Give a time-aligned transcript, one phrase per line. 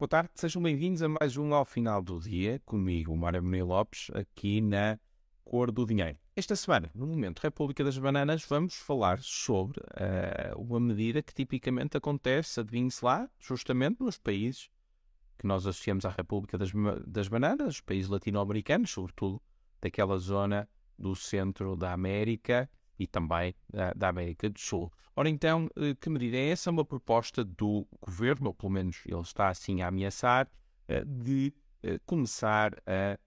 [0.00, 4.10] Boa tarde, sejam bem-vindos a mais um Ao Final do Dia, comigo, Mário Menino Lopes,
[4.14, 4.98] aqui na
[5.44, 6.16] Cor do Dinheiro.
[6.34, 11.98] Esta semana, no Momento República das Bananas, vamos falar sobre uh, uma medida que tipicamente
[11.98, 14.70] acontece, adivinhe-se lá, justamente nos países
[15.38, 16.72] que nós associamos à República das,
[17.06, 19.38] das Bananas, os países latino-americanos, sobretudo
[19.82, 20.66] daquela zona
[20.98, 22.70] do centro da América
[23.00, 24.92] e também da, da, América do Sul.
[25.16, 26.70] Ora então, eh, que medida é essa?
[26.70, 30.48] Uma proposta do governo, ou pelo menos ele está assim a ameaçar,
[30.86, 31.52] eh, de
[32.04, 33.18] começar a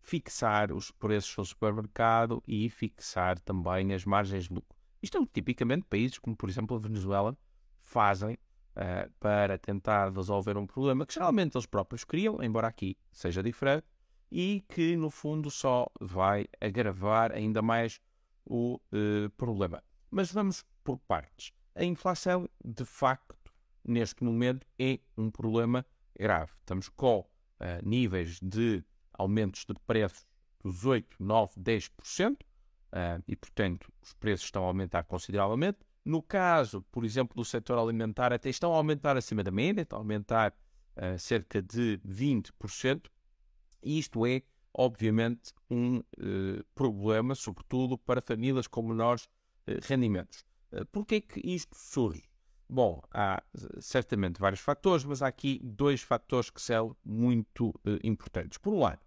[0.00, 4.76] fixar os preços no supermercado e fixar também as margens de lucro.
[5.00, 7.38] Isto é tipicamente países como, por exemplo, a Venezuela
[7.78, 13.42] fazem uh, para tentar resolver um problema que geralmente eles próprios criam, embora aqui seja
[13.42, 13.86] diferente,
[14.30, 18.00] e que no fundo só vai agravar ainda mais
[18.46, 19.82] o uh, problema.
[20.10, 21.52] Mas vamos por partes.
[21.74, 23.52] A inflação, de facto,
[23.84, 25.84] neste momento é um problema
[26.18, 26.52] grave.
[26.60, 27.26] Estamos com uh,
[27.82, 30.26] níveis de aumentos de preços
[30.62, 35.78] dos 8, 9, 10%, uh, e, portanto, os preços estão a aumentar consideravelmente.
[36.04, 39.98] No caso, por exemplo, do setor alimentar, até estão a aumentar acima da média, estão
[39.98, 40.54] a aumentar
[40.96, 43.06] uh, cerca de 20%,
[43.82, 44.42] e isto é
[44.74, 50.44] obviamente, um uh, problema, sobretudo para famílias com menores uh, rendimentos.
[50.72, 52.24] Uh, Por é que isto surge?
[52.68, 53.42] Bom, há
[53.78, 58.58] certamente vários fatores, mas há aqui dois fatores que são muito uh, importantes.
[58.58, 59.00] Por um lado,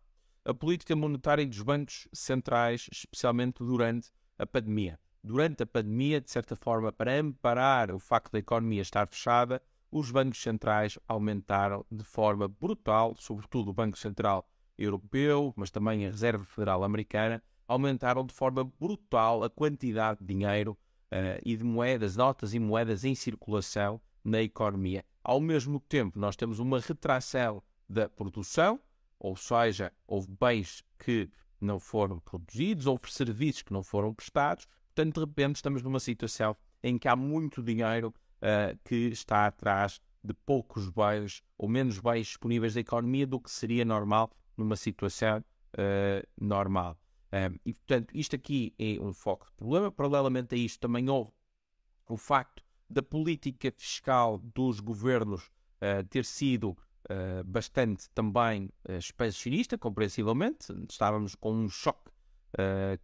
[0.45, 4.97] a política monetária dos bancos centrais, especialmente durante a pandemia.
[5.21, 10.11] Durante a pandemia, de certa forma, para amparar o facto da economia estar fechada, os
[10.11, 16.45] bancos centrais aumentaram de forma brutal, sobretudo o Banco Central europeu, mas também a Reserva
[16.45, 20.77] Federal Americana, aumentaram de forma brutal a quantidade de dinheiro
[21.11, 25.03] uh, e de moedas, notas e moedas em circulação na economia.
[25.23, 28.79] Ao mesmo tempo, nós temos uma retração da produção,
[29.19, 35.15] ou seja, houve bens que não foram produzidos, houve serviços que não foram prestados, portanto,
[35.15, 40.33] de repente, estamos numa situação em que há muito dinheiro uh, que está atrás de
[40.33, 45.39] poucos bens ou menos bens disponíveis da economia do que seria normal numa situação
[45.73, 46.97] uh, normal.
[47.31, 49.91] Um, e, portanto, isto aqui é um foco de problema.
[49.91, 51.31] Paralelamente a isto, também houve
[52.07, 59.77] o facto da política fiscal dos governos uh, ter sido uh, bastante também uh, expansionista,
[59.77, 60.73] compreensivelmente.
[60.89, 62.07] Estávamos com um choque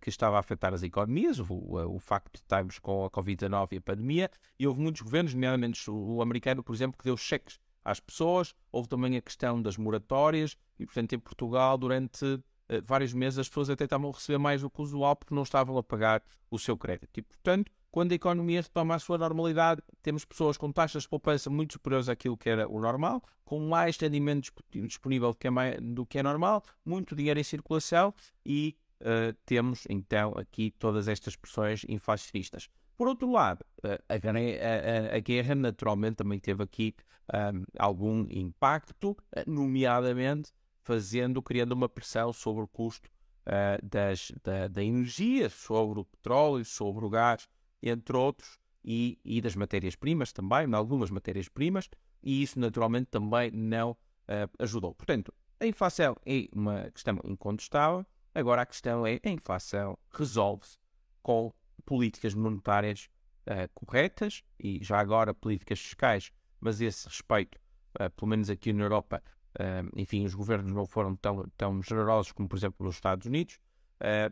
[0.01, 3.77] que estava a afetar as economias, o, o, facto de estarmos com a Covid-19 e
[3.77, 7.99] a pandemia, e houve muitos governos, nomeadamente o americano, por exemplo, que deu cheques às
[7.99, 8.53] pessoas.
[8.71, 12.41] Houve também a questão das moratórias e, portanto, em Portugal, durante uh,
[12.85, 15.43] vários meses, as pessoas até estavam a receber mais do que o usual porque não
[15.43, 17.17] estavam a pagar o seu crédito.
[17.17, 21.47] E, portanto, quando a economia retoma a sua normalidade, temos pessoas com taxas de poupança
[21.47, 25.79] muito superiores àquilo que era o normal, com mais rendimento disponível do que é, mais,
[25.79, 28.11] do que é normal, muito dinheiro em circulação
[28.43, 32.67] e uh, temos então aqui todas estas pressões inflacionistas.
[32.97, 36.95] Por outro lado, a, a, a, guerra naturalmente também teve aqui
[37.33, 39.17] um, algum impacto,
[39.47, 40.51] nomeadamente
[40.83, 43.09] fazendo, criando uma pressão sobre o custo
[43.47, 47.49] uh, das, da, da, energia, sobre o petróleo, sobre o gás,
[47.81, 51.89] entre outros, e, e das matérias-primas também, algumas matérias-primas,
[52.21, 54.93] e isso naturalmente também não uh, ajudou.
[54.93, 58.05] Portanto, a inflação é uma questão incontestável,
[58.35, 60.77] agora a questão é a inflação resolve-se
[61.21, 61.53] com
[61.85, 63.09] políticas monetárias
[63.47, 67.59] uh, corretas e já agora políticas fiscais, mas esse respeito,
[67.99, 69.21] uh, pelo menos aqui na Europa,
[69.59, 73.59] uh, enfim, os governos não foram tão, tão generosos como, por exemplo, nos Estados Unidos.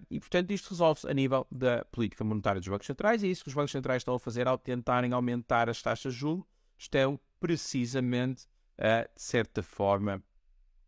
[0.09, 3.44] e, portanto, isto resolve-se a nível da política monetária dos bancos centrais e é isso
[3.44, 6.44] que os bancos centrais estão a fazer ao tentarem aumentar as taxas de juros,
[6.78, 8.47] estão precisamente,
[8.78, 10.22] a, de certa forma,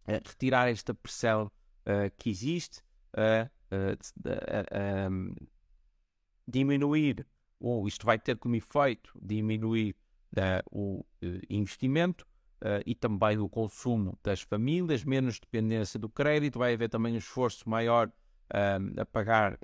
[0.05, 1.49] a retirar esta pressão
[2.17, 2.81] que existe,
[6.47, 7.25] diminuir,
[7.59, 9.95] ou isto vai ter como efeito diminuir
[10.37, 11.05] uh, o uh,
[11.49, 12.25] investimento
[12.61, 17.17] uh, e também o consumo das famílias, menos dependência do crédito, vai haver também um
[17.17, 18.11] esforço maior
[18.97, 19.57] a pagar,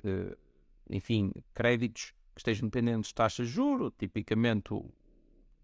[0.89, 4.91] enfim, créditos que estejam dependentes de taxas de juros, tipicamente o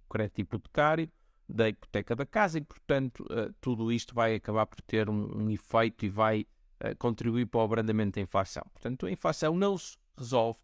[0.07, 1.09] crédito hipotecário,
[1.49, 3.25] da hipoteca da casa, e portanto
[3.59, 6.45] tudo isto vai acabar por ter um, um efeito e vai
[6.99, 8.63] contribuir para o abrandamento da inflação.
[8.71, 10.59] Portanto, a inflação não se resolve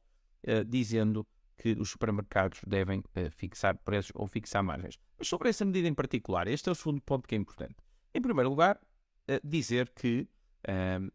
[0.48, 1.26] uh, dizendo
[1.58, 5.00] que os supermercados devem uh, fixar preços ou fixar margens.
[5.18, 7.76] Mas sobre essa medida em particular, este é o segundo ponto que é importante.
[8.14, 10.28] Em primeiro lugar, uh, dizer que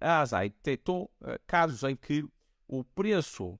[0.00, 1.08] a ASAI detectou
[1.46, 2.24] casos em que
[2.66, 3.56] o preço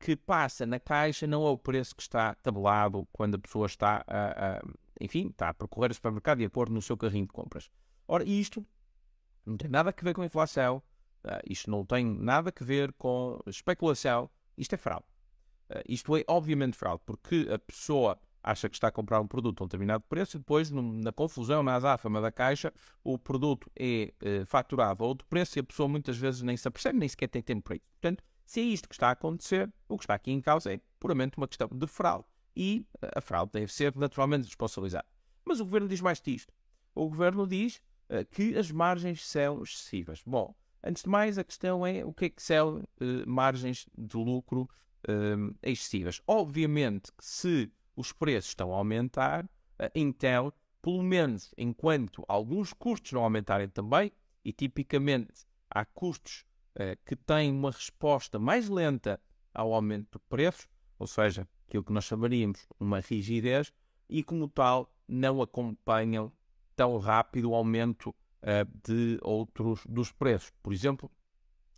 [0.00, 4.04] que passa na caixa não é o preço que está tabelado quando a pessoa está
[4.08, 4.60] a,
[5.00, 7.70] enfim, está a percorrer o supermercado e a pôr no seu carrinho de compras.
[8.08, 8.66] Ora, isto
[9.46, 10.82] não tem nada a ver com a inflação,
[11.48, 15.06] isto não tem nada a ver com especulação, isto é fraude.
[15.70, 19.62] Uh, isto é obviamente fraude, porque a pessoa acha que está a comprar um produto
[19.62, 22.72] a um determinado preço e depois, na confusão, na azáfama da caixa,
[23.02, 26.68] o produto é uh, faturado a outro preço e a pessoa muitas vezes nem se
[26.68, 27.86] apercebe, nem sequer tem tempo para isso.
[28.00, 30.80] Portanto, se é isto que está a acontecer, o que está aqui em causa é
[31.00, 35.06] puramente uma questão de fraude e a fraude deve ser naturalmente responsabilizada.
[35.44, 36.52] Mas o governo diz mais disto.
[36.94, 40.22] O governo diz uh, que as margens são excessivas.
[40.24, 40.54] Bom,
[40.84, 42.84] antes de mais, a questão é o que é que são uh,
[43.26, 44.68] margens de lucro
[45.08, 46.20] uh, excessivas.
[46.26, 49.48] Obviamente que se os preços estão a aumentar,
[49.94, 50.52] então,
[50.82, 54.12] pelo menos enquanto alguns custos não aumentarem também,
[54.44, 56.44] e tipicamente há custos
[57.06, 59.20] que têm uma resposta mais lenta
[59.52, 63.72] ao aumento de preços, ou seja, aquilo que nós chamaríamos uma rigidez,
[64.08, 66.32] e como tal não acompanham
[66.74, 68.14] tão rápido o aumento
[68.86, 70.52] de outros dos preços.
[70.62, 71.10] Por exemplo,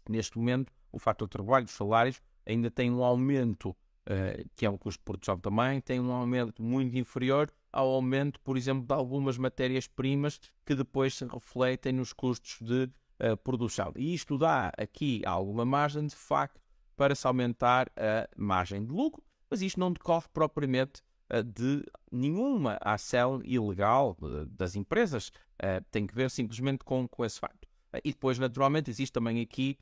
[0.09, 4.71] neste momento, o fator de trabalho, os salários, ainda tem um aumento, uh, que é
[4.71, 8.95] um custo de produção também, tem um aumento muito inferior ao aumento, por exemplo, de
[8.95, 13.93] algumas matérias-primas que depois se refletem nos custos de uh, produção.
[13.97, 16.61] E isto dá aqui alguma margem, de facto,
[16.97, 21.03] para se aumentar a margem de lucro, mas isto não decorre propriamente
[21.45, 24.17] de nenhuma ação ilegal
[24.49, 27.69] das empresas, uh, tem que ver simplesmente com, com esse facto.
[28.05, 29.79] e depois, naturalmente, existe também aqui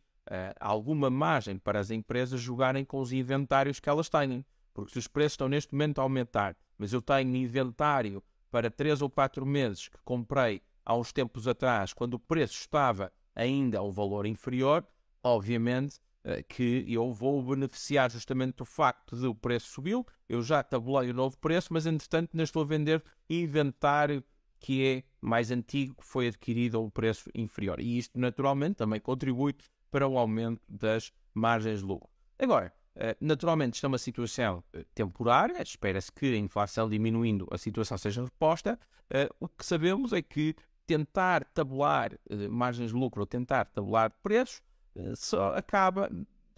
[0.59, 4.43] alguma margem para as empresas jogarem com os inventários que elas têm,
[4.73, 9.03] porque se os preços estão neste momento a aumentar, mas eu tenho inventário para 3
[9.03, 13.83] ou 4 meses que comprei há uns tempos atrás, quando o preço estava ainda a
[13.83, 14.87] um valor inferior,
[15.23, 16.04] obviamente eh,
[16.49, 21.15] que eu vou beneficiar justamente do facto de o preço subiu, eu já tabulei o
[21.15, 24.25] novo preço, mas entretanto ainda estou a vender inventário
[24.59, 27.79] que é mais antigo, que foi adquirido a um preço inferior.
[27.81, 29.55] E isto naturalmente também contribui
[29.91, 32.09] para o aumento das margens de lucro.
[32.39, 37.59] Agora, eh, naturalmente isto é uma situação eh, temporária, espera-se que a inflação diminuindo a
[37.59, 38.79] situação seja reposta.
[39.39, 40.57] O que sabemos é que
[40.87, 42.19] tentar tabular
[42.51, 44.74] margens de lucro ou tentar tabular preços eh,
[45.15, 46.11] só acaba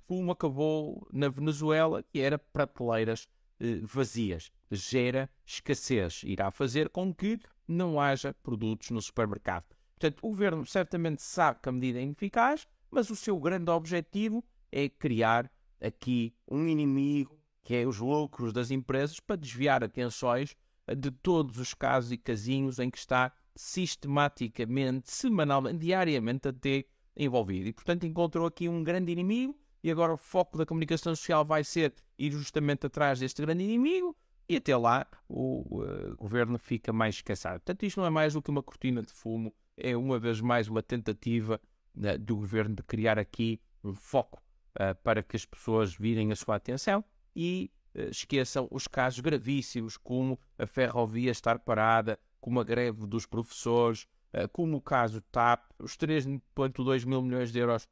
[0.07, 3.29] como acabou na Venezuela, que era prateleiras
[3.61, 4.53] eh, vazias.
[4.71, 6.23] Gera escassez.
[6.25, 9.65] Irá fazer com que não haja produtos no supermercado.
[9.99, 14.45] Portanto, o governo certamente sabe que a medida é ineficaz, mas o seu grande objetivo
[14.71, 15.51] é criar
[15.81, 20.55] aqui um inimigo, que é os lucros das empresas, para desviar atenções
[20.97, 26.85] de todos os casos e casinhos em que está sistematicamente, semanalmente, diariamente até
[27.17, 27.69] envolvido.
[27.69, 31.65] E, portanto, encontrou aqui um grande inimigo e agora o foco da comunicação social vai
[31.65, 34.17] ser ir justamente atrás deste grande inimigo
[34.49, 37.53] e até lá o uh, governo fica mais esquecido.
[37.53, 40.69] Portanto, isto não é mais do que uma cortina de fumo, é uma vez mais
[40.69, 41.61] uma tentativa
[41.97, 44.43] uh, do governo de criar aqui um foco
[44.75, 47.05] uh, para que as pessoas virem a sua atenção
[47.35, 47.71] e
[48.11, 54.07] esqueçam os casos gravíssimos, como a ferrovia estar parada, como a greve dos professores,
[54.53, 57.89] como o caso TAP, os 3,2 mil milhões de euros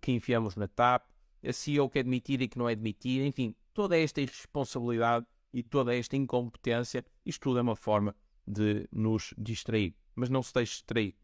[0.00, 1.08] que enfiamos na TAP,
[1.46, 5.62] a CEO que é admitida e que não é admitida, enfim, toda esta irresponsabilidade e
[5.62, 8.14] toda esta incompetência, isto tudo é uma forma
[8.46, 9.94] de nos distrair.
[10.14, 11.14] Mas não se deixe distrair.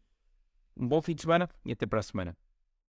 [0.77, 2.37] Um bom fim de semana e até para a semana.